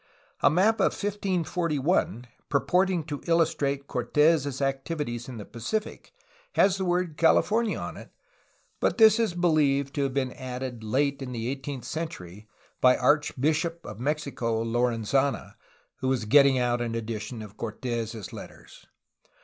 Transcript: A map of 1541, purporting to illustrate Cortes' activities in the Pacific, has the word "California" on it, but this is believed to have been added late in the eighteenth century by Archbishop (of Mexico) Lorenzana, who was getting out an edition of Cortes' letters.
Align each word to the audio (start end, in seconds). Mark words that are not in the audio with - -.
A 0.41 0.49
map 0.49 0.77
of 0.79 0.93
1541, 0.93 2.25
purporting 2.49 3.03
to 3.03 3.21
illustrate 3.27 3.85
Cortes' 3.85 4.59
activities 4.59 5.29
in 5.29 5.37
the 5.37 5.45
Pacific, 5.45 6.11
has 6.53 6.77
the 6.77 6.85
word 6.85 7.17
"California" 7.17 7.77
on 7.77 7.97
it, 7.97 8.09
but 8.79 8.97
this 8.97 9.19
is 9.19 9.35
believed 9.35 9.93
to 9.93 10.01
have 10.01 10.13
been 10.15 10.33
added 10.33 10.83
late 10.83 11.21
in 11.21 11.33
the 11.33 11.47
eighteenth 11.47 11.85
century 11.85 12.47
by 12.81 12.97
Archbishop 12.97 13.85
(of 13.85 13.99
Mexico) 13.99 14.63
Lorenzana, 14.63 15.53
who 15.97 16.07
was 16.07 16.25
getting 16.25 16.57
out 16.57 16.81
an 16.81 16.95
edition 16.95 17.43
of 17.43 17.55
Cortes' 17.55 18.33
letters. 18.33 18.87